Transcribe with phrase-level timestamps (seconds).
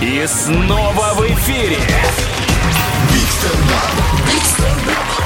[0.00, 1.76] И снова в эфире.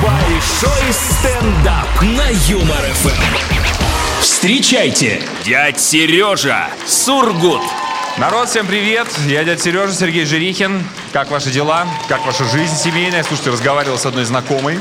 [0.00, 4.20] Большой стендап на Юмор ФМ.
[4.20, 7.62] Встречайте, дядь Сережа Сургут.
[8.16, 9.08] Народ, всем привет!
[9.26, 10.84] Я дядя Сережа, Сергей Жирихин.
[11.12, 11.88] Как ваши дела?
[12.08, 13.24] Как ваша жизнь семейная?
[13.24, 14.78] Слушайте, разговаривал с одной знакомой.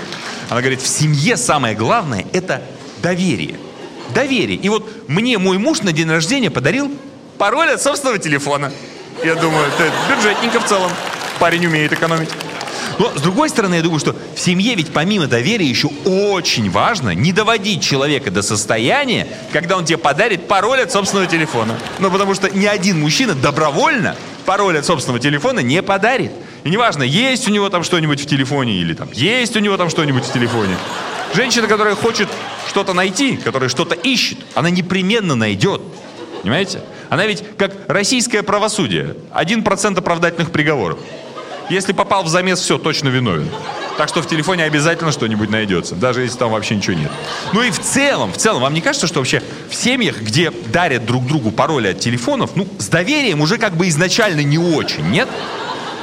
[0.49, 2.61] Она говорит, в семье самое главное– это
[3.01, 3.55] доверие.
[4.13, 4.59] Доверие.
[4.59, 6.91] И вот мне мой муж на день рождения подарил
[7.39, 8.71] пароль от собственного телефона.
[9.23, 10.91] Я думаю, это бюджетненько в целом.
[11.39, 12.29] Парень умеет экономить.
[12.97, 17.13] Но, с другой стороны, я думаю, что в семье ведь помимо доверия еще очень важно
[17.13, 21.77] не доводить человека до состояния, когда он тебе подарит пароль от собственного телефона.
[21.99, 26.31] Ну, потому что ни один мужчина добровольно пароль от собственного телефона не подарит.
[26.63, 29.89] И неважно, есть у него там что-нибудь в телефоне или там есть у него там
[29.89, 30.75] что-нибудь в телефоне.
[31.33, 32.27] Женщина, которая хочет
[32.67, 35.81] что-то найти, которая что-то ищет, она непременно найдет.
[36.41, 36.81] Понимаете?
[37.09, 39.15] Она ведь как российское правосудие.
[39.31, 40.99] Один процент оправдательных приговоров.
[41.69, 43.49] Если попал в замес, все, точно виновен.
[43.97, 47.11] Так что в телефоне обязательно что-нибудь найдется, даже если там вообще ничего нет.
[47.53, 51.05] Ну и в целом, в целом, вам не кажется, что вообще в семьях, где дарят
[51.05, 55.27] друг другу пароли от телефонов, ну, с доверием уже как бы изначально не очень, нет?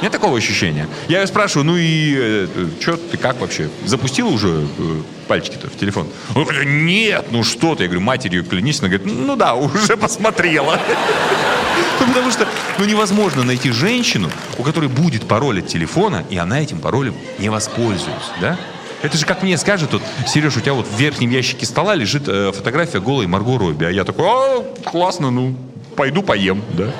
[0.01, 0.87] Нет такого ощущения?
[1.07, 2.47] Я ее спрашиваю, ну и э,
[2.79, 3.67] что ты как вообще?
[3.83, 6.07] Запустила уже э, пальчики-то в телефон?
[6.35, 7.83] Он говорит, нет, ну что ты?
[7.83, 8.79] Я говорю, матерью клянись.
[8.79, 10.79] Она говорит, ну да, уже посмотрела.
[11.99, 12.47] Потому что
[12.77, 17.49] ну, невозможно найти женщину, у которой будет пароль от телефона, и она этим паролем не
[17.49, 18.57] воспользуется, да?
[19.03, 22.23] Это же как мне скажет, вот, Сереж, у тебя вот в верхнем ящике стола лежит
[22.27, 25.55] э, фотография голой Марго Робби, а я такой, а, классно, ну,
[25.95, 26.91] пойду поем, да?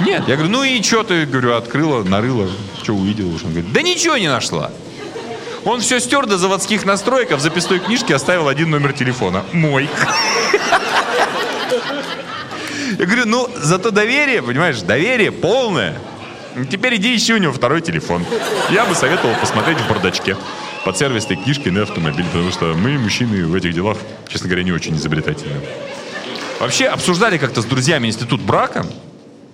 [0.00, 2.48] Нет, я говорю, ну и что ты, говорю, открыла, нарыла,
[2.82, 3.42] что увидела уж?
[3.44, 4.70] Он говорит, да ничего не нашла.
[5.64, 9.44] Он все стер до заводских настроек, а в записной книжке оставил один номер телефона.
[9.52, 9.88] Мой.
[12.98, 15.98] Я говорю, ну, зато доверие, понимаешь, доверие полное.
[16.70, 18.24] Теперь иди ищи у него второй телефон.
[18.70, 20.36] Я бы советовал посмотреть в бардачке
[20.84, 23.96] под сервисной книжкой на автомобиль, потому что мы, мужчины, в этих делах,
[24.28, 25.60] честно говоря, не очень изобретательны.
[26.60, 28.86] Вообще обсуждали как-то с друзьями институт брака,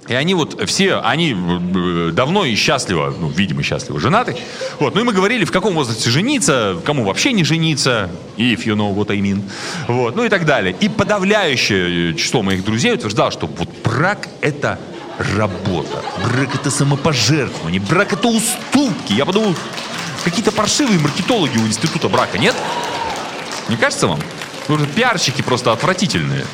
[0.09, 4.37] и они вот все, они э, давно и счастливо, ну, видимо, счастливо женаты.
[4.79, 8.75] Вот, ну и мы говорили, в каком возрасте жениться, кому вообще не жениться, if you
[8.75, 9.43] know what I mean.
[9.87, 10.75] Вот, ну и так далее.
[10.81, 14.79] И подавляющее число моих друзей утверждало, что вот брак это
[15.19, 19.13] работа, брак это самопожертвование, брак это уступки.
[19.13, 19.55] Я подумал,
[20.25, 22.57] какие-то паршивые маркетологи у института брака, нет?
[23.69, 24.19] Не кажется вам?
[24.69, 26.45] Ну, пиарщики просто отвратительные.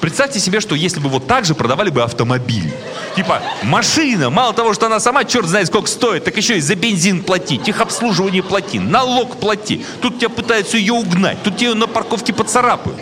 [0.00, 2.72] Представьте себе, что если бы вот так же продавали бы автомобиль.
[3.16, 6.74] Типа, машина, мало того, что она сама черт знает сколько стоит, так еще и за
[6.74, 9.82] бензин плати, техобслуживание плати, налог плати.
[10.02, 13.00] Тут тебя пытаются ее угнать, тут тебя на парковке поцарапают.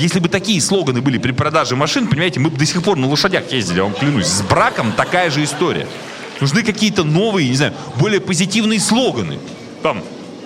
[0.00, 3.06] Если бы такие слоганы были при продаже машин, понимаете, мы бы до сих пор на
[3.06, 4.26] лошадях ездили, я вам клянусь.
[4.26, 5.86] С браком такая же история.
[6.40, 9.38] Нужны какие-то новые, не знаю, более позитивные слоганы.
[9.80, 10.02] Там,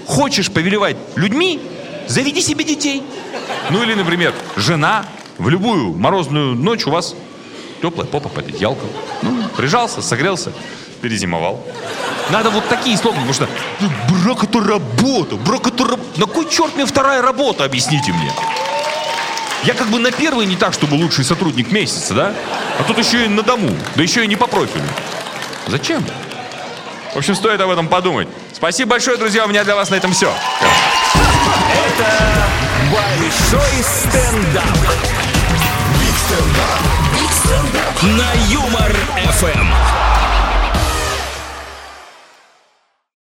[0.07, 1.59] хочешь повелевать людьми,
[2.07, 3.03] заведи себе детей.
[3.71, 5.07] Ну или, например, жена
[5.39, 7.17] в любую морозную ночь у вас
[7.81, 8.89] теплая попа под одеялком.
[9.23, 10.53] Ну, прижался, согрелся,
[11.01, 11.65] перезимовал.
[12.31, 13.49] Надо вот такие слоганы, потому что
[14.09, 16.21] брак это работа, брак это работа.
[16.21, 18.33] На кой черт мне вторая работа, объясните мне?
[19.65, 22.35] Я как бы на первый не так, чтобы лучший сотрудник месяца, да?
[22.79, 24.85] А тут еще и на дому, да еще и не по профилю.
[25.67, 26.05] Зачем?
[27.13, 28.29] В общем, стоит об этом подумать.
[28.53, 30.33] Спасибо большое, друзья, у меня для вас на этом все.
[31.75, 32.49] Это
[32.93, 35.40] большой стендап.
[38.03, 38.97] На Юмор
[39.31, 40.00] ФМ.